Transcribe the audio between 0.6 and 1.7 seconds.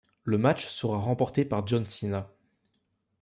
sera remporté par